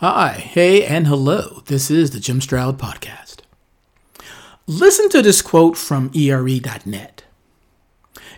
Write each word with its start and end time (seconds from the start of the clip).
Hi, 0.00 0.32
hey, 0.32 0.84
and 0.84 1.06
hello. 1.06 1.62
This 1.68 1.90
is 1.90 2.10
the 2.10 2.20
Jim 2.20 2.42
Stroud 2.42 2.78
Podcast. 2.78 3.36
Listen 4.66 5.08
to 5.08 5.22
this 5.22 5.40
quote 5.40 5.78
from 5.78 6.10
ERE.net. 6.14 7.24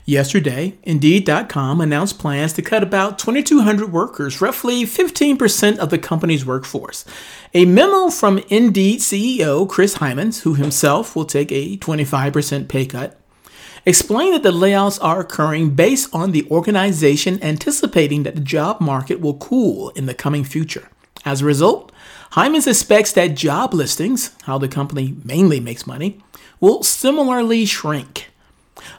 Yesterday, 0.05 0.79
Indeed.com 0.85 1.81
announced 1.81 2.21
plans 2.21 2.53
to 2.53 2.63
cut 2.63 2.85
about 2.85 3.19
2,200 3.19 3.93
workers, 3.93 4.41
roughly 4.41 4.85
15% 4.85 5.79
of 5.79 5.91
the 5.91 5.99
company's 5.99 6.47
workforce. 6.47 7.05
A 7.53 7.65
memo 7.65 8.09
from 8.09 8.39
Indeed 8.49 9.01
CEO 9.01 9.69
Chris 9.69 9.95
Hyams, 9.95 10.43
who 10.43 10.55
himself 10.55 11.17
will 11.17 11.25
take 11.25 11.51
a 11.51 11.77
25% 11.79 12.69
pay 12.69 12.87
cut, 12.87 13.19
explained 13.85 14.35
that 14.35 14.45
the 14.45 14.53
layoffs 14.53 15.03
are 15.03 15.19
occurring 15.19 15.71
based 15.71 16.15
on 16.15 16.31
the 16.31 16.49
organization 16.53 17.43
anticipating 17.43 18.23
that 18.23 18.37
the 18.37 18.41
job 18.41 18.81
market 18.81 19.21
will 19.21 19.39
cool 19.39 19.89
in 19.97 20.07
the 20.07 20.15
coming 20.15 20.45
future. 20.45 20.89
As 21.29 21.43
a 21.43 21.45
result, 21.45 21.93
Hyams 22.33 22.65
suspects 22.65 23.13
that 23.13 23.35
job 23.35 23.75
listings, 23.75 24.35
how 24.45 24.57
the 24.57 24.67
company 24.67 25.15
mainly 25.25 25.61
makes 25.61 25.87
money, 25.87 26.23
will 26.59 26.83
similarly 26.83 27.67
shrink. 27.67 28.31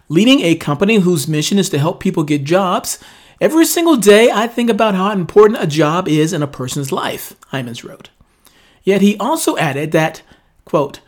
Leading 0.09 0.41
a 0.41 0.53
company 0.53 0.97
whose 0.97 1.27
mission 1.27 1.57
is 1.57 1.71
to 1.71 1.79
help 1.79 1.99
people 1.99 2.23
get 2.23 2.43
jobs, 2.43 2.99
every 3.41 3.65
single 3.65 3.95
day 3.95 4.29
I 4.29 4.45
think 4.45 4.69
about 4.69 4.93
how 4.93 5.11
important 5.11 5.63
a 5.63 5.65
job 5.65 6.07
is 6.07 6.31
in 6.31 6.43
a 6.43 6.47
person's 6.47 6.91
life, 6.91 7.33
Hyams 7.47 7.83
wrote. 7.83 8.11
Yet 8.83 9.01
he 9.01 9.17
also 9.17 9.57
added 9.57 9.91
that, 9.93 10.21
quote, 10.65 10.99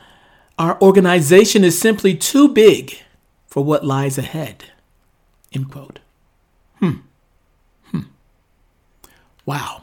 our 0.57 0.81
organization 0.81 1.63
is 1.63 1.79
simply 1.79 2.15
too 2.15 2.49
big 2.49 2.97
for 3.45 3.63
what 3.63 3.85
lies 3.85 4.17
ahead, 4.17 4.65
end 5.53 5.69
quote. 5.69 5.99
Hmm. 6.79 7.01
Hmm. 7.91 8.09
Wow. 9.45 9.80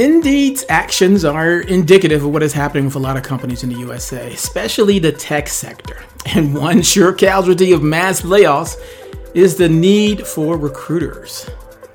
Indeed's 0.00 0.64
actions 0.70 1.26
are 1.26 1.60
indicative 1.60 2.24
of 2.24 2.32
what 2.32 2.42
is 2.42 2.54
happening 2.54 2.86
with 2.86 2.94
a 2.94 2.98
lot 2.98 3.18
of 3.18 3.22
companies 3.22 3.62
in 3.62 3.68
the 3.68 3.78
USA, 3.80 4.32
especially 4.32 4.98
the 4.98 5.12
tech 5.12 5.46
sector. 5.46 6.02
And 6.34 6.54
one 6.54 6.80
sure 6.80 7.12
casualty 7.12 7.72
of 7.72 7.82
mass 7.82 8.22
layoffs 8.22 8.76
is 9.34 9.56
the 9.56 9.68
need 9.68 10.26
for 10.26 10.56
recruiters. 10.56 11.44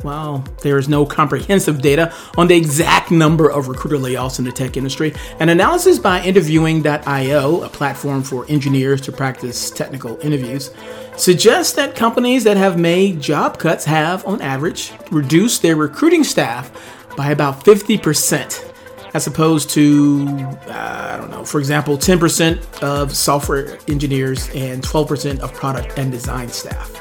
While 0.03 0.45
there 0.61 0.77
is 0.77 0.87
no 0.87 1.03
comprehensive 1.03 1.81
data 1.81 2.13
on 2.37 2.47
the 2.47 2.55
exact 2.55 3.09
number 3.09 3.49
of 3.49 3.69
recruiter 3.69 3.97
layoffs 3.97 4.37
in 4.37 4.45
the 4.45 4.51
tech 4.51 4.77
industry, 4.77 5.15
an 5.39 5.49
analysis 5.49 5.97
by 5.97 6.21
Interviewing.io, 6.21 7.63
a 7.63 7.69
platform 7.69 8.21
for 8.21 8.45
engineers 8.49 9.01
to 9.01 9.11
practice 9.11 9.71
technical 9.71 10.19
interviews, 10.21 10.69
suggests 11.17 11.73
that 11.73 11.95
companies 11.95 12.43
that 12.43 12.57
have 12.57 12.79
made 12.79 13.19
job 13.19 13.57
cuts 13.57 13.85
have, 13.85 14.23
on 14.27 14.41
average, 14.41 14.91
reduced 15.09 15.63
their 15.63 15.75
recruiting 15.75 16.23
staff 16.23 16.71
by 17.15 17.31
about 17.31 17.63
50%, 17.63 18.73
as 19.13 19.27
opposed 19.27 19.69
to, 19.71 20.27
uh, 20.67 21.11
I 21.13 21.17
don't 21.17 21.31
know, 21.31 21.45
for 21.45 21.59
example, 21.59 21.97
10% 21.97 22.83
of 22.83 23.15
software 23.15 23.77
engineers 23.87 24.49
and 24.53 24.83
12% 24.83 25.39
of 25.39 25.53
product 25.53 25.97
and 25.97 26.11
design 26.11 26.49
staff. 26.49 26.91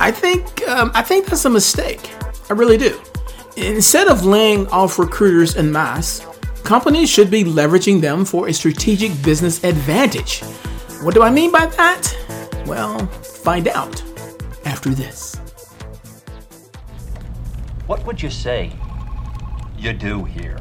I 0.00 0.10
think, 0.10 0.66
um, 0.68 0.90
I 0.94 1.02
think 1.02 1.26
that's 1.26 1.44
a 1.44 1.50
mistake. 1.50 2.10
I 2.48 2.54
really 2.54 2.78
do. 2.78 3.00
Instead 3.56 4.08
of 4.08 4.24
laying 4.24 4.66
off 4.68 4.98
recruiters 4.98 5.56
en 5.56 5.70
masse, 5.70 6.26
companies 6.64 7.10
should 7.10 7.30
be 7.30 7.44
leveraging 7.44 8.00
them 8.00 8.24
for 8.24 8.48
a 8.48 8.52
strategic 8.52 9.10
business 9.22 9.62
advantage. 9.64 10.40
What 11.02 11.14
do 11.14 11.22
I 11.22 11.30
mean 11.30 11.50
by 11.50 11.66
that? 11.66 12.16
Well, 12.66 13.06
find 13.06 13.68
out 13.68 14.02
after 14.64 14.90
this. 14.90 15.39
What 17.90 18.06
would 18.06 18.22
you 18.22 18.30
say 18.30 18.70
you 19.76 19.92
do 19.92 20.22
here? 20.22 20.58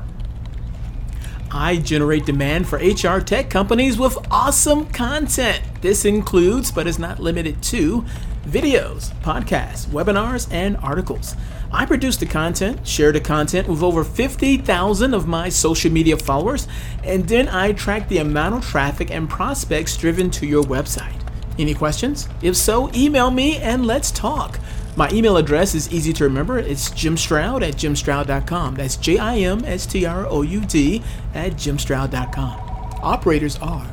I 1.51 1.77
generate 1.77 2.25
demand 2.25 2.67
for 2.67 2.77
HR 2.79 3.19
tech 3.19 3.51
companies 3.51 3.99
with 3.99 4.17
awesome 4.31 4.87
content. 4.87 5.61
This 5.79 6.05
includes, 6.05 6.71
but 6.71 6.87
is 6.87 6.97
not 6.97 7.19
limited 7.19 7.61
to, 7.65 8.03
videos, 8.47 9.13
podcasts, 9.21 9.85
webinars, 9.85 10.51
and 10.51 10.75
articles. 10.77 11.35
I 11.71 11.85
produce 11.85 12.17
the 12.17 12.25
content, 12.25 12.87
share 12.87 13.11
the 13.11 13.21
content 13.21 13.67
with 13.67 13.83
over 13.83 14.03
50,000 14.03 15.13
of 15.13 15.27
my 15.27 15.49
social 15.49 15.91
media 15.91 16.17
followers, 16.17 16.67
and 17.03 17.27
then 17.27 17.47
I 17.47 17.73
track 17.73 18.09
the 18.09 18.17
amount 18.17 18.55
of 18.55 18.65
traffic 18.65 19.11
and 19.11 19.29
prospects 19.29 19.95
driven 19.97 20.31
to 20.31 20.47
your 20.47 20.63
website. 20.63 21.21
Any 21.59 21.75
questions? 21.75 22.27
If 22.41 22.55
so, 22.55 22.91
email 22.95 23.29
me 23.29 23.57
and 23.57 23.85
let's 23.85 24.09
talk. 24.09 24.59
My 24.99 25.09
email 25.11 25.37
address 25.37 25.75
is 25.75 25.93
easy 25.93 26.11
to 26.11 26.25
remember. 26.25 26.59
It's 26.59 26.89
jimstroud 26.89 27.65
at 27.65 27.75
jimstroud.com. 27.75 28.75
That's 28.75 28.97
J 28.97 29.17
I 29.17 29.37
M 29.37 29.63
S 29.63 29.85
T 29.85 30.05
R 30.05 30.27
O 30.27 30.41
U 30.41 30.59
D 30.59 31.01
at 31.33 31.53
jimstroud.com. 31.53 32.99
Operators 33.01 33.57
are 33.59 33.87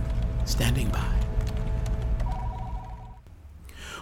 standing 0.46 0.88
by. 0.88 1.15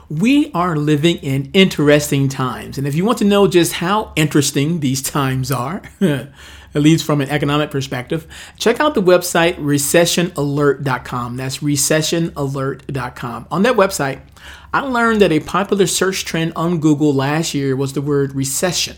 We 0.08 0.52
are 0.52 0.76
living 0.76 1.16
in 1.16 1.50
interesting 1.52 2.28
times. 2.28 2.76
And 2.76 2.86
if 2.86 2.94
you 2.94 3.04
want 3.04 3.18
to 3.18 3.24
know 3.24 3.48
just 3.48 3.74
how 3.74 4.12
interesting 4.16 4.80
these 4.80 5.00
times 5.00 5.50
are, 5.50 5.82
at 6.00 6.32
least 6.74 7.04
from 7.04 7.20
an 7.20 7.30
economic 7.30 7.70
perspective, 7.70 8.26
check 8.58 8.80
out 8.80 8.94
the 8.94 9.02
website 9.02 9.54
recessionalert.com. 9.56 11.36
That's 11.36 11.58
recessionalert.com. 11.58 13.46
On 13.50 13.62
that 13.62 13.76
website, 13.76 14.20
I 14.74 14.80
learned 14.80 15.22
that 15.22 15.32
a 15.32 15.40
popular 15.40 15.86
search 15.86 16.24
trend 16.24 16.52
on 16.54 16.80
Google 16.80 17.14
last 17.14 17.54
year 17.54 17.74
was 17.76 17.92
the 17.94 18.02
word 18.02 18.34
recession. 18.34 18.96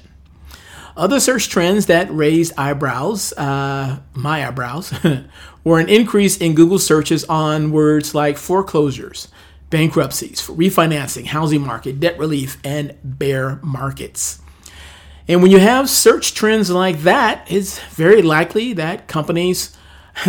Other 0.97 1.21
search 1.21 1.51
trends 1.51 1.87
that 1.87 2.11
raised 2.11 2.55
eyebrows, 2.57 3.35
uh, 3.35 3.99
my 4.15 4.47
eyebrows, 4.49 4.95
were 5.65 5.79
an 5.79 5.91
increase 5.91 6.39
in 6.39 6.55
Google 6.55 6.79
searches 6.79 7.25
on 7.25 7.71
words 7.71 8.15
like 8.15 8.39
foreclosures, 8.39 9.29
bankruptcies, 9.71 10.41
for 10.41 10.53
refinancing, 10.55 11.27
housing 11.27 11.61
market, 11.61 12.01
debt 12.01 12.19
relief, 12.19 12.59
and 12.65 12.97
bear 13.03 13.61
markets. 13.63 14.41
And 15.29 15.43
when 15.43 15.51
you 15.51 15.59
have 15.59 15.91
search 15.91 16.35
trends 16.35 16.71
like 16.71 17.01
that, 17.01 17.51
it's 17.51 17.81
very 17.95 18.23
likely 18.23 18.73
that 18.75 19.09
companies 19.09 19.77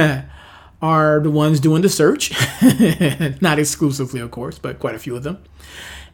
are 0.81 1.19
the 1.19 1.31
ones 1.31 1.59
doing 1.59 1.81
the 1.81 1.89
search. 1.89 2.31
Not 3.41 3.59
exclusively, 3.59 4.19
of 4.19 4.31
course, 4.31 4.57
but 4.57 4.79
quite 4.79 4.95
a 4.95 4.99
few 4.99 5.15
of 5.15 5.23
them. 5.23 5.43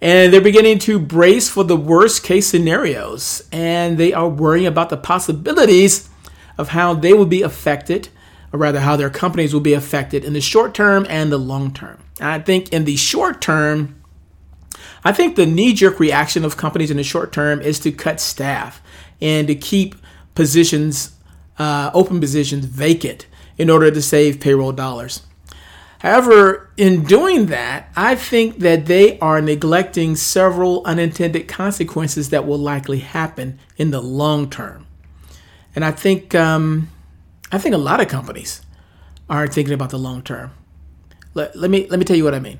And 0.01 0.33
they're 0.33 0.41
beginning 0.41 0.79
to 0.79 0.99
brace 0.99 1.49
for 1.49 1.63
the 1.63 1.77
worst 1.77 2.23
case 2.23 2.47
scenarios. 2.47 3.47
And 3.53 3.97
they 3.97 4.11
are 4.11 4.27
worrying 4.27 4.65
about 4.65 4.89
the 4.89 4.97
possibilities 4.97 6.09
of 6.57 6.69
how 6.69 6.93
they 6.93 7.13
will 7.13 7.25
be 7.25 7.41
affected, 7.41 8.09
or 8.53 8.59
rather, 8.59 8.79
how 8.79 8.95
their 8.95 9.09
companies 9.09 9.53
will 9.53 9.61
be 9.61 9.73
affected 9.73 10.23
in 10.23 10.33
the 10.33 10.39
short 10.41 10.73
term 10.75 11.05
and 11.09 11.31
the 11.31 11.39
long 11.39 11.73
term. 11.73 11.97
I 12.21 12.39
think 12.39 12.71
in 12.71 12.85
the 12.85 12.95
short 12.95 13.41
term, 13.41 14.01
I 15.03 15.11
think 15.11 15.35
the 15.35 15.47
knee 15.47 15.73
jerk 15.73 15.99
reaction 15.99 16.45
of 16.45 16.55
companies 16.55 16.91
in 16.91 16.97
the 16.97 17.03
short 17.03 17.33
term 17.33 17.61
is 17.61 17.79
to 17.79 17.91
cut 17.91 18.21
staff 18.21 18.81
and 19.19 19.47
to 19.47 19.55
keep 19.55 19.95
positions, 20.35 21.15
uh, 21.57 21.89
open 21.93 22.19
positions 22.19 22.65
vacant 22.65 23.25
in 23.57 23.69
order 23.69 23.89
to 23.89 24.01
save 24.01 24.39
payroll 24.39 24.71
dollars. 24.71 25.23
However, 25.99 26.69
in 26.75 27.03
doing 27.03 27.45
that, 27.47 27.89
I 27.95 28.15
think 28.15 28.59
that 28.59 28.87
they 28.87 29.17
are 29.19 29.41
neglecting 29.41 30.15
several 30.17 30.85
unintended 30.85 31.47
consequences 31.47 32.29
that 32.29 32.45
will 32.45 32.57
likely 32.57 32.99
happen 32.99 33.57
in 33.77 33.91
the 33.91 34.01
long 34.01 34.49
term. 34.49 34.85
And 35.75 35.85
I 35.85 35.91
think 35.91 36.35
um, 36.35 36.89
I 37.53 37.59
think 37.59 37.75
a 37.75 37.77
lot 37.77 38.01
of 38.01 38.07
companies 38.07 38.63
aren't 39.29 39.53
thinking 39.53 39.75
about 39.75 39.91
the 39.91 39.99
long 39.99 40.23
term. 40.23 40.53
Let, 41.35 41.55
let 41.55 41.69
me 41.69 41.85
let 41.87 41.99
me 41.99 42.03
tell 42.03 42.15
you 42.15 42.23
what 42.23 42.33
I 42.33 42.39
mean. 42.39 42.59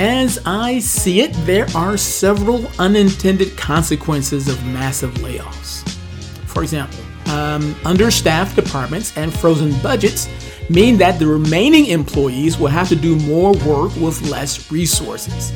As 0.00 0.40
I 0.46 0.78
see 0.78 1.20
it, 1.20 1.34
there 1.44 1.66
are 1.74 1.98
several 1.98 2.66
unintended 2.78 3.54
consequences 3.58 4.48
of 4.48 4.64
massive 4.64 5.12
layoffs. 5.16 5.86
For 6.46 6.62
example, 6.62 7.03
um, 7.34 7.74
understaffed 7.84 8.54
departments 8.54 9.16
and 9.16 9.32
frozen 9.32 9.72
budgets 9.82 10.28
mean 10.70 10.96
that 10.98 11.18
the 11.18 11.26
remaining 11.26 11.86
employees 11.86 12.58
will 12.58 12.68
have 12.68 12.88
to 12.88 12.96
do 12.96 13.16
more 13.16 13.52
work 13.66 13.94
with 13.96 14.22
less 14.30 14.70
resources. 14.70 15.52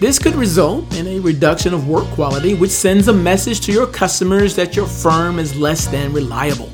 This 0.00 0.18
could 0.18 0.34
result 0.34 0.96
in 0.96 1.06
a 1.06 1.20
reduction 1.20 1.72
of 1.72 1.88
work 1.88 2.06
quality, 2.08 2.54
which 2.54 2.72
sends 2.72 3.06
a 3.06 3.12
message 3.12 3.60
to 3.62 3.72
your 3.72 3.86
customers 3.86 4.56
that 4.56 4.74
your 4.74 4.86
firm 4.86 5.38
is 5.38 5.56
less 5.56 5.86
than 5.86 6.12
reliable, 6.12 6.70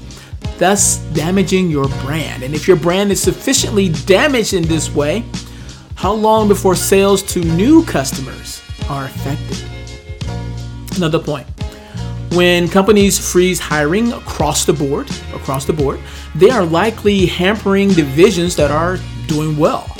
thus 0.56 0.96
damaging 1.12 1.70
your 1.70 1.88
brand. 2.02 2.42
And 2.42 2.54
if 2.54 2.66
your 2.66 2.78
brand 2.78 3.12
is 3.12 3.22
sufficiently 3.22 3.90
damaged 4.06 4.54
in 4.54 4.62
this 4.62 4.94
way, 4.94 5.24
how 5.94 6.12
long 6.12 6.48
before 6.48 6.74
sales 6.74 7.22
to 7.34 7.40
new 7.40 7.84
customers 7.84 8.62
are 8.88 9.04
affected? 9.04 9.62
Another 10.96 11.18
point. 11.18 11.46
When 12.32 12.68
companies 12.68 13.18
freeze 13.18 13.58
hiring 13.58 14.12
across 14.12 14.66
the 14.66 14.74
board, 14.74 15.10
across 15.32 15.64
the 15.64 15.72
board, 15.72 15.98
they 16.34 16.50
are 16.50 16.64
likely 16.64 17.24
hampering 17.24 17.88
divisions 17.88 18.54
that 18.56 18.70
are 18.70 18.98
doing 19.26 19.56
well. 19.56 19.90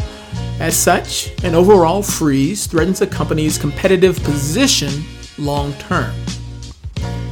As 0.61 0.77
such, 0.77 1.33
an 1.43 1.55
overall 1.55 2.03
freeze 2.03 2.67
threatens 2.67 3.01
a 3.01 3.07
company's 3.07 3.57
competitive 3.57 4.23
position 4.25 5.05
long 5.39 5.73
term. 5.75 6.13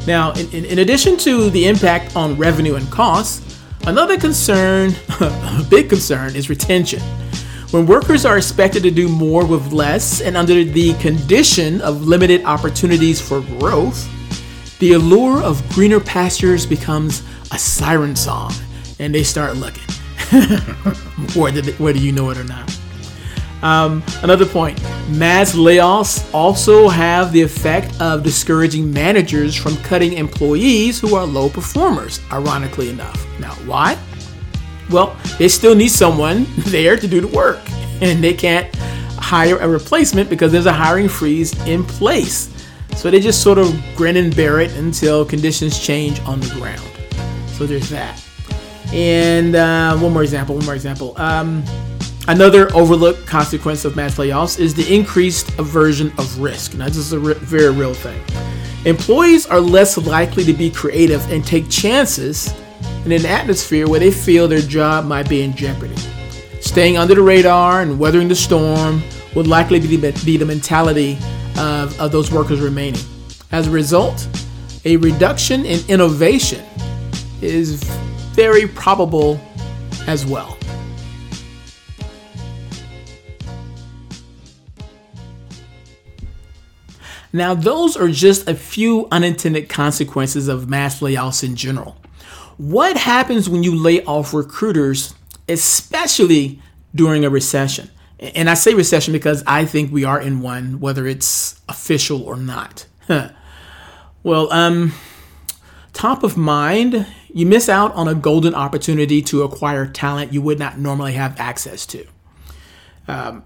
Now, 0.06 0.32
in, 0.32 0.48
in, 0.50 0.64
in, 0.64 0.78
addition 0.78 1.16
to 1.18 1.50
the 1.50 1.66
impact 1.66 2.16
on 2.16 2.36
revenue 2.36 2.76
and 2.76 2.88
costs, 2.90 3.60
another 3.86 4.16
concern, 4.18 4.94
a 5.20 5.66
big 5.70 5.88
concern, 5.88 6.34
is 6.36 6.48
retention. 6.48 7.00
When 7.72 7.84
workers 7.86 8.24
are 8.24 8.38
expected 8.38 8.84
to 8.84 8.92
do 8.92 9.08
more 9.08 9.44
with 9.44 9.72
less 9.72 10.20
and 10.20 10.36
under 10.36 10.62
the 10.62 10.94
condition 10.94 11.80
of 11.80 12.06
limited 12.06 12.44
opportunities 12.44 13.20
for 13.20 13.40
growth, 13.40 14.08
the 14.78 14.92
allure 14.92 15.42
of 15.42 15.66
greener 15.70 16.00
pastures 16.00 16.66
becomes 16.66 17.22
a 17.52 17.58
siren 17.58 18.14
song 18.14 18.52
and 18.98 19.14
they 19.14 19.22
start 19.22 19.56
looking. 19.56 19.82
whether, 21.34 21.62
whether 21.74 21.98
you 21.98 22.12
know 22.12 22.30
it 22.30 22.38
or 22.38 22.44
not. 22.44 22.78
Um, 23.62 24.02
another 24.22 24.44
point 24.44 24.80
mass 25.08 25.54
layoffs 25.54 26.28
also 26.34 26.88
have 26.88 27.32
the 27.32 27.40
effect 27.40 27.98
of 28.00 28.22
discouraging 28.22 28.92
managers 28.92 29.54
from 29.54 29.76
cutting 29.78 30.12
employees 30.14 31.00
who 31.00 31.14
are 31.14 31.24
low 31.24 31.48
performers, 31.48 32.20
ironically 32.30 32.90
enough. 32.90 33.26
Now, 33.40 33.52
why? 33.64 33.98
Well, 34.90 35.16
they 35.38 35.48
still 35.48 35.74
need 35.74 35.88
someone 35.88 36.46
there 36.58 36.96
to 36.96 37.08
do 37.08 37.20
the 37.20 37.28
work, 37.28 37.60
and 38.02 38.22
they 38.22 38.34
can't 38.34 38.74
hire 39.16 39.56
a 39.56 39.68
replacement 39.68 40.28
because 40.28 40.52
there's 40.52 40.66
a 40.66 40.72
hiring 40.72 41.08
freeze 41.08 41.58
in 41.66 41.82
place. 41.84 42.50
So 42.94 43.10
they 43.10 43.20
just 43.20 43.42
sort 43.42 43.58
of 43.58 43.74
grin 43.96 44.16
and 44.16 44.34
bear 44.34 44.60
it 44.60 44.72
until 44.76 45.24
conditions 45.24 45.78
change 45.78 46.20
on 46.20 46.40
the 46.40 46.48
ground. 46.50 46.80
So 47.48 47.66
there's 47.66 47.90
that. 47.90 48.22
And 48.92 49.56
uh, 49.56 49.96
one 49.98 50.12
more 50.12 50.22
example, 50.22 50.54
one 50.54 50.64
more 50.64 50.74
example. 50.74 51.14
Um, 51.20 51.64
Another 52.28 52.74
overlooked 52.74 53.24
consequence 53.24 53.84
of 53.84 53.94
mass 53.94 54.16
layoffs 54.16 54.58
is 54.58 54.74
the 54.74 54.92
increased 54.92 55.56
aversion 55.60 56.12
of 56.18 56.40
risk. 56.40 56.74
Now, 56.74 56.86
this 56.86 56.96
is 56.96 57.12
a 57.12 57.20
re- 57.20 57.34
very 57.34 57.72
real 57.72 57.94
thing. 57.94 58.20
Employees 58.84 59.46
are 59.46 59.60
less 59.60 59.96
likely 59.96 60.42
to 60.42 60.52
be 60.52 60.68
creative 60.68 61.30
and 61.30 61.46
take 61.46 61.70
chances 61.70 62.52
in 63.04 63.12
an 63.12 63.24
atmosphere 63.26 63.88
where 63.88 64.00
they 64.00 64.10
feel 64.10 64.48
their 64.48 64.58
job 64.58 65.04
might 65.04 65.28
be 65.28 65.42
in 65.42 65.54
jeopardy. 65.54 65.94
Staying 66.60 66.98
under 66.98 67.14
the 67.14 67.22
radar 67.22 67.82
and 67.82 67.96
weathering 67.96 68.26
the 68.26 68.34
storm 68.34 69.04
would 69.36 69.46
likely 69.46 69.78
be 69.78 69.96
the, 69.96 70.10
be 70.24 70.36
the 70.36 70.44
mentality 70.44 71.18
of, 71.58 71.98
of 72.00 72.12
those 72.12 72.30
workers 72.30 72.60
remaining. 72.60 73.00
As 73.52 73.68
a 73.68 73.70
result, 73.70 74.28
a 74.84 74.96
reduction 74.96 75.64
in 75.64 75.80
innovation 75.88 76.64
is 77.42 77.82
very 78.32 78.66
probable 78.66 79.40
as 80.06 80.24
well. 80.24 80.56
Now, 87.32 87.54
those 87.54 87.96
are 87.96 88.08
just 88.08 88.48
a 88.48 88.54
few 88.54 89.08
unintended 89.12 89.68
consequences 89.68 90.48
of 90.48 90.70
mass 90.70 91.00
layoffs 91.00 91.44
in 91.44 91.54
general. 91.54 91.96
What 92.56 92.96
happens 92.96 93.46
when 93.46 93.62
you 93.62 93.74
lay 93.76 94.02
off 94.04 94.32
recruiters, 94.32 95.14
especially 95.46 96.62
during 96.94 97.26
a 97.26 97.30
recession? 97.30 97.90
And 98.18 98.48
I 98.48 98.54
say 98.54 98.74
recession 98.74 99.12
because 99.12 99.42
I 99.46 99.64
think 99.64 99.92
we 99.92 100.04
are 100.04 100.20
in 100.20 100.40
one, 100.40 100.80
whether 100.80 101.06
it's 101.06 101.60
official 101.68 102.22
or 102.22 102.36
not. 102.36 102.86
well, 104.22 104.52
um, 104.52 104.92
top 105.92 106.22
of 106.22 106.36
mind, 106.36 107.06
you 107.32 107.44
miss 107.44 107.68
out 107.68 107.92
on 107.94 108.08
a 108.08 108.14
golden 108.14 108.54
opportunity 108.54 109.20
to 109.22 109.42
acquire 109.42 109.86
talent 109.86 110.32
you 110.32 110.40
would 110.40 110.58
not 110.58 110.78
normally 110.78 111.12
have 111.12 111.38
access 111.38 111.84
to. 111.86 112.06
Um, 113.06 113.44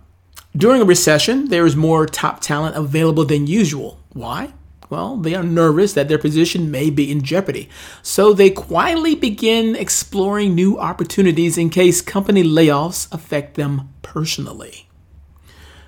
during 0.56 0.82
a 0.82 0.84
recession, 0.84 1.49
there 1.49 1.66
is 1.66 1.76
more 1.76 2.06
top 2.06 2.40
talent 2.40 2.76
available 2.76 3.25
than 3.25 3.46
usual. 3.46 3.99
Why? 4.12 4.52
Well, 4.90 5.16
they 5.16 5.37
are 5.37 5.44
nervous 5.44 5.92
that 5.92 6.08
their 6.08 6.19
position 6.19 6.70
may 6.72 6.90
be 6.90 7.10
in 7.10 7.22
jeopardy. 7.22 7.69
So 8.02 8.32
they 8.32 8.50
quietly 8.50 9.14
begin 9.14 9.76
exploring 9.76 10.56
new 10.56 10.78
opportunities 10.78 11.56
in 11.56 11.70
case 11.70 12.02
company 12.02 12.42
layoffs 12.42 13.10
affect 13.12 13.54
them 13.54 13.88
personally. 14.02 14.88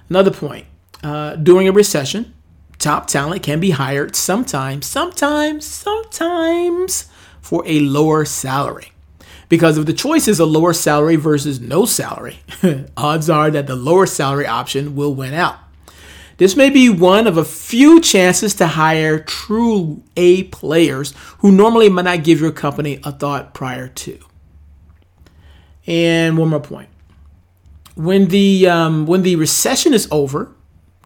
Another 0.09 0.31
point 0.31 0.67
uh, 1.03 1.35
during 1.35 1.67
a 1.67 1.73
recession, 1.73 2.33
top 2.79 3.09
talent 3.09 3.43
can 3.43 3.59
be 3.59 3.71
hired 3.71 4.15
sometimes, 4.15 4.87
sometimes, 4.87 5.67
sometimes 5.67 7.09
for 7.41 7.65
a 7.67 7.81
lower 7.81 8.25
salary. 8.25 8.93
Because 9.49 9.77
if 9.79 9.85
the 9.85 9.93
choice 9.93 10.29
is 10.29 10.39
a 10.39 10.47
lower 10.47 10.73
salary 10.73 11.17
versus 11.17 11.61
no 11.61 11.85
salary, 11.87 12.39
odds 12.97 13.29
are 13.29 13.51
that 13.51 13.67
the 13.67 13.77
lower 13.77 14.07
salary 14.07 14.47
option 14.47 14.95
will 14.95 15.15
win 15.15 15.35
out. 15.35 15.59
This 16.39 16.57
may 16.57 16.71
be 16.71 16.89
one 16.89 17.27
of 17.27 17.37
a 17.37 17.45
few 17.45 18.01
chances 18.01 18.55
to 18.55 18.67
hire 18.67 19.19
true 19.19 20.03
A 20.17 20.45
players 20.45 21.15
who 21.39 21.53
normally 21.53 21.89
might 21.89 22.05
not 22.05 22.25
give 22.25 22.41
your 22.41 22.53
company 22.53 23.01
a 23.05 23.13
thought 23.13 23.55
prior 23.55 23.89
to. 23.89 24.19
And 25.87 26.39
one 26.39 26.49
more 26.49 26.61
point. 26.61 26.89
When 27.95 28.29
the 28.29 28.67
um, 28.69 29.07
when 29.07 29.23
the 29.23 29.37
recession 29.37 29.93
is 29.93 30.09
over, 30.11 30.55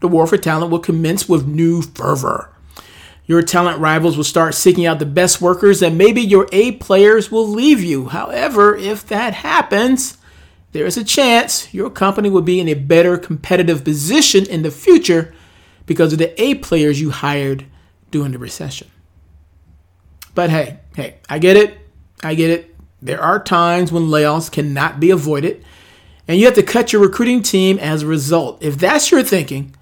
the 0.01 0.09
war 0.09 0.27
for 0.27 0.37
talent 0.37 0.71
will 0.71 0.79
commence 0.79 1.29
with 1.29 1.47
new 1.47 1.83
fervor. 1.83 2.53
Your 3.25 3.43
talent 3.43 3.81
rivals 3.81 4.17
will 4.17 4.25
start 4.25 4.55
seeking 4.55 4.87
out 4.87 5.01
the 5.01 5.07
best 5.07 5.41
workers, 5.41 5.83
and 5.83 5.99
maybe 5.99 6.21
your 6.21 6.49
A 6.53 6.73
players 6.73 7.33
will 7.33 7.47
leave 7.47 7.83
you. 7.83 8.07
However, 8.07 8.77
if 8.77 9.05
that 9.09 9.35
happens, 9.35 10.19
there 10.73 10.87
is 10.87 10.97
a 10.97 11.05
chance 11.05 11.73
your 11.73 11.91
company 11.91 12.29
will 12.29 12.43
be 12.43 12.61
in 12.61 12.69
a 12.69 12.75
better 12.75 13.17
competitive 13.17 13.85
position 13.85 14.45
in 14.47 14.63
the 14.63 14.71
future 14.71 15.35
because 15.87 16.13
of 16.13 16.19
the 16.19 16.41
A 16.43 16.57
players 16.57 17.01
you 17.01 17.11
hired 17.11 17.65
during 18.11 18.33
the 18.33 18.39
recession. 18.39 18.91
But 20.35 20.51
hey, 20.51 20.81
hey, 20.95 21.17
I 21.29 21.39
get 21.39 21.57
it. 21.57 21.79
I 22.23 22.35
get 22.35 22.51
it. 22.51 22.75
There 23.01 23.23
are 23.23 23.43
times 23.43 23.93
when 23.93 24.05
layoffs 24.05 24.51
cannot 24.51 25.01
be 25.01 25.11
avoided, 25.11 25.65
and 26.27 26.39
you 26.39 26.47
have 26.47 26.55
to 26.55 26.63
cut 26.63 26.93
your 26.93 27.03
recruiting 27.03 27.43
team 27.43 27.79
as 27.79 28.03
a 28.03 28.07
result. 28.07 28.63
If 28.63 28.79
that's 28.79 29.11
your 29.11 29.23
thinking, 29.23 29.75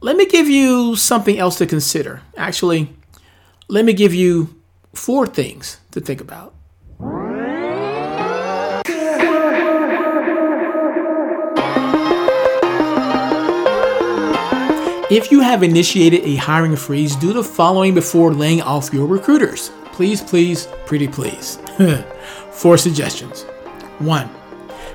let 0.00 0.16
me 0.16 0.26
give 0.26 0.48
you 0.48 0.96
something 0.96 1.38
else 1.38 1.56
to 1.58 1.66
consider. 1.66 2.22
Actually, 2.36 2.94
let 3.68 3.84
me 3.84 3.92
give 3.92 4.12
you 4.12 4.60
four 4.92 5.26
things 5.26 5.78
to 5.92 6.00
think 6.00 6.20
about. 6.20 6.54
If 15.14 15.30
you 15.30 15.42
have 15.42 15.62
initiated 15.62 16.24
a 16.24 16.34
hiring 16.34 16.74
freeze, 16.74 17.14
do 17.14 17.32
the 17.32 17.44
following 17.44 17.94
before 17.94 18.34
laying 18.34 18.60
off 18.62 18.92
your 18.92 19.06
recruiters. 19.06 19.70
Please, 19.92 20.20
please, 20.20 20.66
pretty 20.86 21.06
please. 21.06 21.60
Four 22.50 22.76
suggestions. 22.76 23.44
One, 24.00 24.28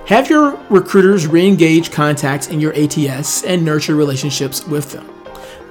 have 0.07 0.29
your 0.29 0.59
recruiters 0.69 1.25
re 1.25 1.47
engage 1.47 1.91
contacts 1.91 2.49
in 2.49 2.59
your 2.59 2.73
ATS 2.75 3.45
and 3.45 3.63
nurture 3.63 3.95
relationships 3.95 4.67
with 4.67 4.91
them. 4.91 5.09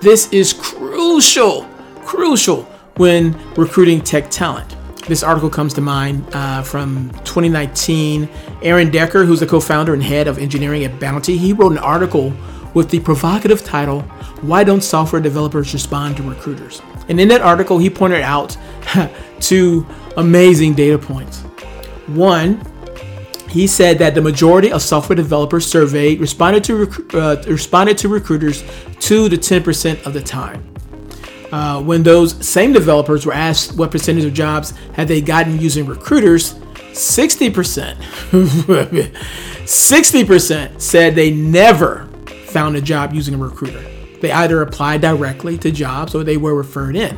This 0.00 0.32
is 0.32 0.54
crucial, 0.54 1.64
crucial 2.06 2.62
when 2.96 3.38
recruiting 3.54 4.00
tech 4.00 4.30
talent. 4.30 4.76
This 5.06 5.22
article 5.22 5.50
comes 5.50 5.74
to 5.74 5.82
mind 5.82 6.26
uh, 6.32 6.62
from 6.62 7.10
2019. 7.24 8.26
Aaron 8.62 8.90
Decker, 8.90 9.26
who's 9.26 9.40
the 9.40 9.46
co 9.46 9.60
founder 9.60 9.92
and 9.92 10.02
head 10.02 10.26
of 10.26 10.38
engineering 10.38 10.84
at 10.84 10.98
Bounty, 10.98 11.36
he 11.36 11.52
wrote 11.52 11.72
an 11.72 11.78
article 11.78 12.32
with 12.78 12.88
the 12.88 13.00
provocative 13.00 13.64
title, 13.64 14.02
Why 14.40 14.62
Don't 14.62 14.82
Software 14.82 15.20
Developers 15.20 15.74
Respond 15.74 16.16
to 16.16 16.22
Recruiters? 16.22 16.80
And 17.08 17.20
in 17.20 17.28
that 17.28 17.42
article, 17.42 17.76
he 17.76 17.90
pointed 17.90 18.22
out 18.22 18.56
two 19.40 19.84
amazing 20.16 20.74
data 20.74 20.96
points. 20.96 21.40
One, 22.06 22.62
he 23.48 23.66
said 23.66 23.98
that 23.98 24.14
the 24.14 24.20
majority 24.20 24.70
of 24.70 24.80
software 24.80 25.16
developers 25.16 25.66
surveyed 25.66 26.20
responded 26.20 26.62
to 26.64 26.84
rec- 26.84 27.14
uh, 27.14 27.42
responded 27.48 27.98
to 27.98 28.08
recruiters 28.08 28.62
two 29.00 29.28
to 29.28 29.36
ten 29.36 29.62
percent 29.62 30.06
of 30.06 30.12
the 30.12 30.22
time. 30.22 30.64
Uh, 31.50 31.82
when 31.82 32.02
those 32.02 32.46
same 32.46 32.72
developers 32.72 33.26
were 33.26 33.32
asked 33.32 33.76
what 33.76 33.90
percentage 33.90 34.24
of 34.24 34.34
jobs 34.34 34.74
had 34.92 35.08
they 35.08 35.22
gotten 35.22 35.58
using 35.58 35.86
recruiters, 35.86 36.52
60%, 36.92 37.96
60% 37.96 40.80
said 40.80 41.14
they 41.14 41.30
never 41.30 42.07
found 42.58 42.74
a 42.74 42.80
job 42.80 43.14
using 43.14 43.34
a 43.34 43.38
recruiter. 43.38 43.80
They 44.20 44.32
either 44.32 44.62
applied 44.62 45.00
directly 45.00 45.56
to 45.58 45.70
jobs 45.70 46.12
or 46.12 46.24
they 46.24 46.36
were 46.36 46.56
referred 46.56 46.96
in. 46.96 47.16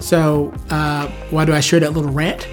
So, 0.00 0.52
uh, 0.68 1.06
why 1.30 1.44
do 1.44 1.52
I 1.52 1.60
share 1.60 1.78
that 1.78 1.92
little 1.92 2.10
rant? 2.10 2.48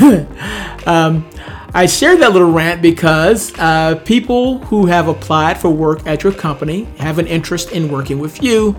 um, 0.86 1.28
I 1.74 1.84
share 1.84 2.16
that 2.16 2.32
little 2.32 2.50
rant 2.50 2.80
because 2.80 3.52
uh, 3.58 3.96
people 4.06 4.56
who 4.60 4.86
have 4.86 5.06
applied 5.06 5.58
for 5.58 5.68
work 5.68 6.06
at 6.06 6.22
your 6.22 6.32
company 6.32 6.84
have 6.96 7.18
an 7.18 7.26
interest 7.26 7.72
in 7.72 7.92
working 7.92 8.18
with 8.18 8.42
you. 8.42 8.74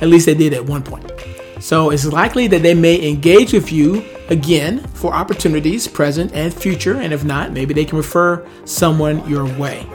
At 0.00 0.08
least 0.08 0.26
they 0.26 0.34
did 0.34 0.52
at 0.52 0.66
one 0.66 0.82
point. 0.82 1.12
So 1.60 1.90
it's 1.90 2.04
likely 2.04 2.48
that 2.48 2.62
they 2.62 2.74
may 2.74 3.08
engage 3.08 3.52
with 3.52 3.70
you 3.70 4.04
again 4.28 4.80
for 4.88 5.14
opportunities 5.14 5.86
present 5.86 6.32
and 6.34 6.52
future, 6.52 6.96
and 6.96 7.12
if 7.12 7.22
not, 7.22 7.52
maybe 7.52 7.74
they 7.74 7.84
can 7.84 7.96
refer 7.96 8.44
someone 8.64 9.24
your 9.30 9.44
way. 9.56 9.86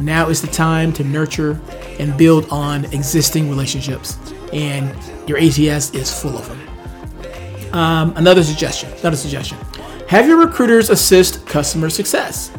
Now 0.00 0.28
is 0.28 0.40
the 0.40 0.48
time 0.48 0.92
to 0.94 1.04
nurture 1.04 1.60
and 1.98 2.16
build 2.16 2.48
on 2.50 2.84
existing 2.86 3.50
relationships, 3.50 4.16
and 4.52 4.94
your 5.28 5.38
ATS 5.38 5.94
is 5.94 6.12
full 6.20 6.36
of 6.36 6.48
them. 6.48 7.74
Um, 7.74 8.12
another 8.16 8.42
suggestion, 8.42 8.90
another 9.00 9.16
suggestion. 9.16 9.58
Have 10.08 10.26
your 10.26 10.38
recruiters 10.38 10.88
assist 10.88 11.46
customer 11.46 11.90
success. 11.90 12.50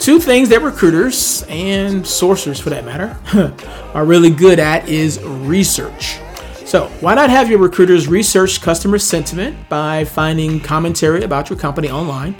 Two 0.00 0.20
things 0.20 0.48
that 0.50 0.62
recruiters 0.62 1.44
and 1.48 2.02
sourcers, 2.02 2.60
for 2.60 2.70
that 2.70 2.84
matter, 2.84 3.16
are 3.94 4.04
really 4.04 4.30
good 4.30 4.58
at 4.58 4.88
is 4.88 5.22
research. 5.22 6.18
So, 6.64 6.88
why 7.00 7.14
not 7.14 7.30
have 7.30 7.48
your 7.48 7.58
recruiters 7.58 8.08
research 8.08 8.60
customer 8.60 8.98
sentiment 8.98 9.68
by 9.68 10.04
finding 10.04 10.60
commentary 10.60 11.24
about 11.24 11.48
your 11.48 11.58
company 11.58 11.88
online 11.90 12.36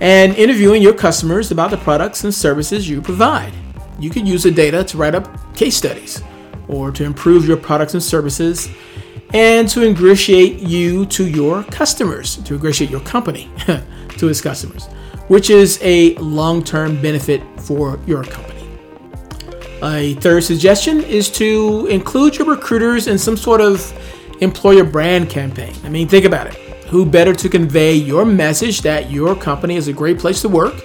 and 0.00 0.34
interviewing 0.34 0.82
your 0.82 0.94
customers 0.94 1.50
about 1.50 1.70
the 1.70 1.76
products 1.78 2.24
and 2.24 2.34
services 2.34 2.88
you 2.88 3.00
provide? 3.00 3.52
You 3.98 4.10
could 4.10 4.26
use 4.26 4.42
the 4.42 4.50
data 4.50 4.84
to 4.84 4.96
write 4.96 5.14
up 5.14 5.54
case 5.54 5.76
studies 5.76 6.22
or 6.68 6.90
to 6.90 7.04
improve 7.04 7.46
your 7.46 7.56
products 7.56 7.94
and 7.94 8.02
services 8.02 8.68
and 9.32 9.68
to 9.68 9.82
ingratiate 9.82 10.60
you 10.60 11.06
to 11.06 11.26
your 11.26 11.64
customers, 11.64 12.36
to 12.44 12.54
ingratiate 12.54 12.90
your 12.90 13.00
company 13.00 13.50
to 14.18 14.28
its 14.28 14.40
customers, 14.40 14.86
which 15.28 15.50
is 15.50 15.78
a 15.82 16.14
long 16.16 16.62
term 16.62 17.00
benefit 17.00 17.42
for 17.60 17.98
your 18.06 18.24
company. 18.24 18.54
A 19.82 20.14
third 20.14 20.44
suggestion 20.44 21.02
is 21.02 21.28
to 21.32 21.86
include 21.90 22.38
your 22.38 22.46
recruiters 22.46 23.06
in 23.06 23.18
some 23.18 23.36
sort 23.36 23.60
of 23.60 23.92
employer 24.40 24.84
brand 24.84 25.28
campaign. 25.28 25.74
I 25.84 25.88
mean, 25.88 26.08
think 26.08 26.24
about 26.24 26.46
it. 26.46 26.63
Who 26.94 27.04
better 27.04 27.34
to 27.34 27.48
convey 27.48 27.94
your 27.94 28.24
message 28.24 28.82
that 28.82 29.10
your 29.10 29.34
company 29.34 29.74
is 29.74 29.88
a 29.88 29.92
great 29.92 30.16
place 30.16 30.40
to 30.42 30.48
work 30.48 30.80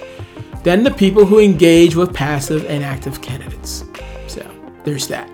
than 0.64 0.82
the 0.82 0.90
people 0.90 1.24
who 1.24 1.38
engage 1.38 1.94
with 1.94 2.12
passive 2.12 2.64
and 2.64 2.82
active 2.82 3.22
candidates? 3.22 3.84
So, 4.26 4.44
there's 4.82 5.06
that. 5.06 5.30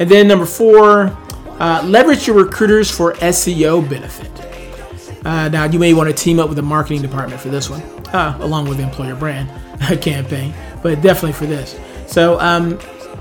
And 0.00 0.10
then 0.10 0.26
number 0.26 0.46
four, 0.46 1.16
uh, 1.60 1.80
leverage 1.84 2.26
your 2.26 2.42
recruiters 2.44 2.90
for 2.90 3.12
SEO 3.12 3.88
benefit. 3.88 5.24
Uh, 5.24 5.48
now, 5.48 5.66
you 5.66 5.78
may 5.78 5.94
want 5.94 6.08
to 6.08 6.12
team 6.24 6.40
up 6.40 6.48
with 6.48 6.56
the 6.56 6.62
marketing 6.62 7.00
department 7.00 7.40
for 7.40 7.50
this 7.50 7.70
one, 7.70 7.82
uh, 8.12 8.36
along 8.40 8.68
with 8.68 8.78
the 8.78 8.82
employer 8.82 9.14
brand 9.14 9.48
campaign, 10.02 10.52
but 10.82 11.00
definitely 11.02 11.34
for 11.34 11.46
this. 11.46 11.78
So, 12.08 12.40
um, 12.40 12.80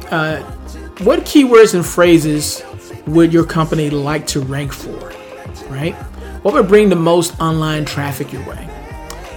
uh, 0.10 0.42
what 1.04 1.20
keywords 1.20 1.76
and 1.76 1.86
phrases 1.86 2.64
would 3.06 3.32
your 3.32 3.46
company 3.46 3.92
like 3.92 4.26
to 4.26 4.40
rank 4.40 4.74
for? 4.74 5.14
Right? 5.70 5.96
What 6.44 6.54
would 6.54 6.68
bring 6.68 6.90
the 6.90 6.96
most 6.96 7.40
online 7.40 7.84
traffic 7.84 8.32
your 8.32 8.46
way? 8.48 8.70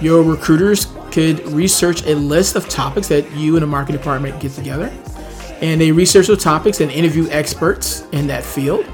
Your 0.01 0.23
recruiters 0.23 0.87
could 1.11 1.45
research 1.47 2.05
a 2.05 2.15
list 2.15 2.55
of 2.55 2.69
topics 2.69 3.07
that 3.07 3.29
you 3.31 3.55
and 3.55 3.63
the 3.63 3.67
marketing 3.67 3.97
department 3.97 4.39
get 4.39 4.53
together, 4.53 4.91
and 5.61 5.81
they 5.81 5.91
research 5.91 6.27
those 6.27 6.43
topics 6.43 6.79
and 6.79 6.91
interview 6.91 7.27
experts 7.29 8.05
in 8.11 8.27
that 8.27 8.43
field, 8.43 8.85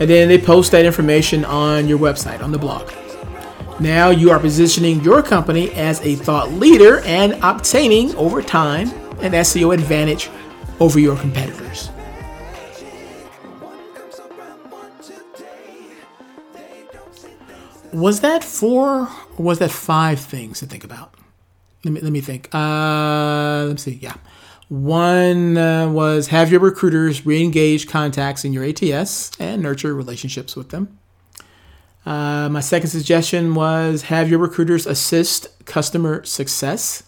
and 0.00 0.08
then 0.08 0.28
they 0.28 0.38
post 0.38 0.72
that 0.72 0.84
information 0.84 1.44
on 1.44 1.86
your 1.86 1.98
website, 1.98 2.42
on 2.42 2.50
the 2.50 2.58
blog. 2.58 2.90
Now 3.78 4.10
you 4.10 4.30
are 4.30 4.38
positioning 4.38 5.02
your 5.02 5.22
company 5.22 5.70
as 5.72 6.00
a 6.00 6.14
thought 6.14 6.50
leader 6.52 7.00
and 7.00 7.38
obtaining 7.42 8.14
over 8.16 8.42
time 8.42 8.88
an 9.20 9.32
SEO 9.32 9.74
advantage 9.74 10.30
over 10.80 10.98
your 10.98 11.16
competitors. 11.16 11.90
Was 18.00 18.20
that 18.20 18.42
four 18.42 19.10
or 19.36 19.44
was 19.44 19.58
that 19.58 19.70
five 19.70 20.20
things 20.20 20.60
to 20.60 20.66
think 20.66 20.84
about? 20.84 21.14
Let 21.84 21.92
me 21.92 22.00
let 22.00 22.12
me 22.12 22.22
think. 22.22 22.48
Uh, 22.54 23.64
let 23.66 23.72
me 23.72 23.76
see. 23.76 23.98
Yeah, 24.00 24.14
one 24.68 25.58
uh, 25.58 25.90
was 25.90 26.28
have 26.28 26.50
your 26.50 26.60
recruiters 26.60 27.26
re-engage 27.26 27.88
contacts 27.88 28.42
in 28.42 28.54
your 28.54 28.64
ATS 28.64 29.32
and 29.38 29.62
nurture 29.62 29.94
relationships 29.94 30.56
with 30.56 30.70
them. 30.70 30.98
Uh, 32.06 32.48
my 32.48 32.60
second 32.60 32.88
suggestion 32.88 33.54
was 33.54 34.02
have 34.02 34.30
your 34.30 34.38
recruiters 34.38 34.86
assist 34.86 35.48
customer 35.66 36.24
success. 36.24 37.02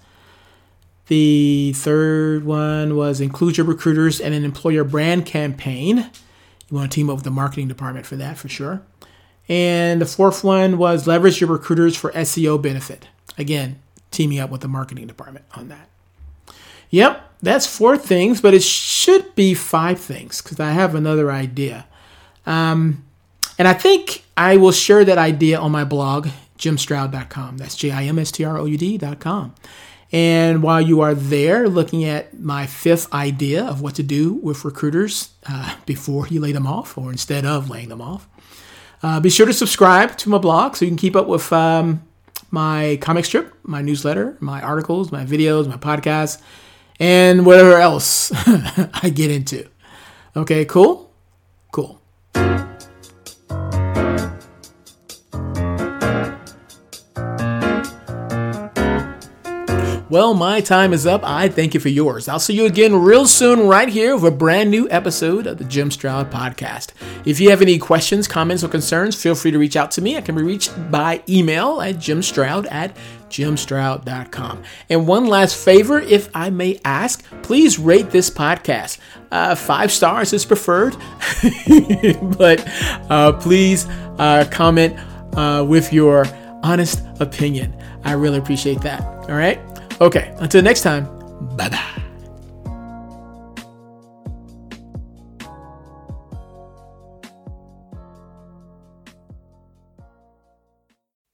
The 1.07 1.73
third 1.75 2.45
one 2.45 2.97
was 2.97 3.19
include 3.19 3.57
your 3.57 3.67
recruiters 3.67 4.21
in 4.21 4.35
an 4.35 4.45
employer 4.45 4.85
brand 4.85 5.25
campaign. 5.25 6.11
You 6.69 6.77
want 6.77 6.91
to 6.91 6.95
team 6.95 7.09
up 7.09 7.17
with 7.17 7.25
the 7.25 7.31
marketing 7.31 7.69
department 7.69 8.05
for 8.05 8.17
that 8.17 8.37
for 8.37 8.51
sure. 8.51 8.83
And 9.52 10.00
the 10.00 10.06
fourth 10.06 10.42
one 10.42 10.78
was 10.78 11.06
leverage 11.06 11.42
your 11.42 11.50
recruiters 11.50 11.94
for 11.94 12.11
SEO 12.12 12.62
benefit. 12.62 13.09
Again, 13.37 13.82
teaming 14.11 14.38
up 14.38 14.49
with 14.49 14.62
the 14.62 14.68
marketing 14.68 15.06
department 15.06 15.44
on 15.54 15.68
that. 15.68 15.90
Yep, 16.88 17.23
that's 17.42 17.66
four 17.66 17.99
things, 17.99 18.40
but 18.40 18.54
it 18.54 18.62
should 18.62 19.35
be 19.35 19.52
five 19.52 20.00
things 20.00 20.40
because 20.40 20.59
I 20.59 20.71
have 20.71 20.94
another 20.94 21.30
idea. 21.30 21.85
Um, 22.47 23.04
and 23.59 23.68
I 23.68 23.75
think 23.75 24.25
I 24.38 24.56
will 24.56 24.73
share 24.73 25.04
that 25.04 25.18
idea 25.18 25.59
on 25.59 25.71
my 25.71 25.85
blog, 25.85 26.28
jimstroud.com. 26.56 27.59
That's 27.59 27.76
J 27.76 27.90
I 27.90 28.04
M 28.04 28.18
S 28.18 28.32
T 28.32 28.44
R 28.44 28.56
O 28.56 28.64
U 28.64 28.78
D.com. 28.78 29.54
And 30.12 30.62
while 30.62 30.80
you 30.80 31.02
are 31.02 31.14
there 31.14 31.68
looking 31.68 32.04
at 32.04 32.40
my 32.40 32.66
fifth 32.66 33.12
idea 33.12 33.66
of 33.66 33.82
what 33.82 33.97
to 33.97 34.02
do 34.02 34.32
with 34.32 34.64
recruiters 34.64 35.35
uh, 35.47 35.76
before 35.85 36.26
you 36.28 36.40
lay 36.40 36.52
them 36.52 36.66
off 36.66 36.97
or 36.97 37.11
instead 37.11 37.44
of 37.44 37.68
laying 37.68 37.90
them 37.90 38.00
off, 38.00 38.26
uh, 39.02 39.21
be 39.21 39.30
sure 39.30 39.47
to 39.47 39.52
subscribe 39.52 40.16
to 40.18 40.28
my 40.28 40.38
blog 40.38 40.76
so 40.76 40.85
you 40.85 40.90
can 40.90 40.99
keep 40.99 41.16
up 41.16 41.26
with 41.26 41.52
um, 41.52 42.02
my 42.50 42.99
comic 43.00 43.25
strip, 43.25 43.54
my 43.62 43.82
newsletter, 43.82 44.37
my 44.40 44.61
articles, 44.61 45.11
my 45.11 45.25
videos, 45.25 45.66
my 45.66 45.76
podcasts, 45.76 46.40
and 47.00 47.47
whatever 47.47 47.78
else 47.78 48.30
I 49.02 49.11
get 49.14 49.30
into. 49.30 49.68
Okay, 50.37 50.64
cool? 50.64 51.12
Cool. 51.73 52.01
Well, 60.12 60.35
my 60.35 60.61
time 60.61 60.92
is 60.92 61.07
up. 61.07 61.23
I 61.25 61.49
thank 61.49 61.73
you 61.73 61.81
for 61.81 61.88
yours. 61.88 62.28
I'll 62.28 62.38
see 62.38 62.52
you 62.52 62.66
again 62.66 62.95
real 62.95 63.26
soon, 63.26 63.66
right 63.66 63.88
here, 63.88 64.14
with 64.14 64.26
a 64.26 64.37
brand 64.37 64.71
new 64.71 64.87
episode 64.90 65.47
of 65.47 65.57
the 65.57 65.64
Jim 65.64 65.90
Stroud 65.90 66.31
Podcast. 66.31 66.90
If 67.25 67.40
you 67.40 67.49
have 67.49 67.62
any 67.62 67.78
questions, 67.78 68.28
comments, 68.28 68.62
or 68.62 68.69
concerns, 68.69 69.16
feel 69.16 69.35
free 69.35 69.52
to 69.52 69.59
reach 69.59 69.75
out 69.75 69.90
to 69.92 70.02
me. 70.02 70.19
I 70.19 70.21
can 70.21 70.35
be 70.35 70.42
reached 70.42 70.90
by 70.90 71.23
email 71.31 71.81
at 71.81 71.95
jimstroud 71.95 72.71
at 72.71 72.95
jimstroud.com. 73.31 74.62
And 74.90 75.09
one 75.09 75.25
last 75.25 75.57
favor, 75.57 75.99
if 75.99 76.28
I 76.37 76.50
may 76.50 76.78
ask, 76.85 77.25
please 77.42 77.78
rate 77.78 78.11
this 78.11 78.28
podcast. 78.28 78.99
Uh, 79.31 79.54
five 79.54 79.90
stars 79.90 80.35
is 80.35 80.45
preferred, 80.45 80.95
but 82.37 82.62
uh, 83.09 83.33
please 83.40 83.87
uh, 84.19 84.45
comment 84.50 84.95
uh, 85.38 85.64
with 85.66 85.90
your 85.90 86.26
honest 86.62 87.02
opinion. 87.19 87.75
I 88.04 88.12
really 88.12 88.37
appreciate 88.37 88.83
that. 88.83 89.02
All 89.02 89.37
right. 89.37 89.72
Okay, 90.02 90.35
until 90.38 90.62
next 90.62 90.82
time, 90.82 91.04
bye 91.56 91.68
bye. 91.68 92.02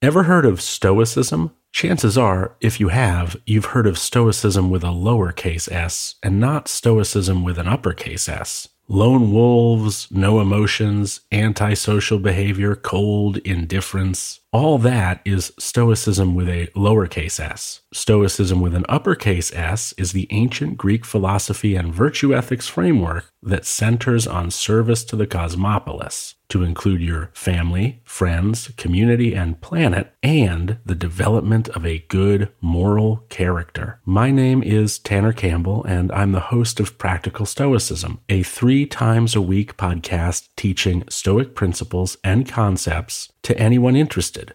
Ever 0.03 0.25
heard 0.25 0.45
of 0.45 0.61
Stoicism? 0.61 1.53
Chances 1.73 2.19
are, 2.19 2.57
if 2.61 2.79
you 2.79 2.89
have, 2.89 3.37
you've 3.47 3.65
heard 3.65 3.87
of 3.87 3.97
Stoicism 3.97 4.69
with 4.69 4.85
a 4.85 4.89
lowercase 4.89 5.73
s 5.73 6.17
and 6.23 6.39
not 6.39 6.69
Stoicism 6.69 7.45
with 7.45 7.57
an 7.57 7.69
uppercase 7.69 8.29
s 8.29 8.69
lone 8.89 9.31
wolves, 9.31 10.09
no 10.11 10.41
emotions, 10.41 11.21
antisocial 11.31 12.19
behavior, 12.19 12.75
cold 12.75 13.37
indifference. 13.39 14.41
All 14.51 14.79
that 14.79 15.21
is 15.27 15.53
Stoicism 15.59 16.35
with 16.35 16.49
a 16.49 16.69
lowercase 16.75 17.39
s. 17.39 17.83
Stoicism 17.93 18.61
with 18.61 18.75
an 18.75 18.87
uppercase 18.89 19.53
s 19.53 19.93
is 19.99 20.13
the 20.13 20.27
ancient 20.31 20.79
Greek 20.79 21.05
philosophy 21.05 21.77
and 21.77 21.93
virtue 21.93 22.35
ethics 22.35 22.67
framework 22.67 23.31
that 23.43 23.67
centers 23.67 24.27
on 24.27 24.51
service 24.51 25.05
to 25.05 25.17
the 25.17 25.27
cosmopolis, 25.27 26.35
to 26.49 26.63
include 26.63 27.01
your 27.01 27.31
family, 27.35 28.01
friends, 28.05 28.69
community, 28.77 29.35
and 29.35 29.61
planet, 29.61 30.13
and 30.23 30.79
the 30.85 30.95
development 30.95 31.69
of 31.71 31.85
a 31.85 32.05
good 32.09 32.51
moral 32.61 33.25
character. 33.29 34.01
My 34.05 34.31
name 34.31 34.63
is 34.63 34.99
Tanner 34.99 35.33
Campbell, 35.33 35.85
and 35.85 36.11
I'm 36.13 36.33
the 36.33 36.41
host 36.41 36.81
of 36.81 36.99
Practical 36.99 37.47
Stoicism, 37.47 38.21
a 38.29 38.43
three 38.43 38.87
times 38.87 39.37
a 39.37 39.43
week 39.43 39.77
podcast 39.77 40.49
teaching 40.57 41.05
Stoic 41.09 41.55
principles 41.55 42.17
and 42.25 42.49
concepts 42.49 43.33
to 43.43 43.59
anyone 43.59 43.97
interested 43.97 44.55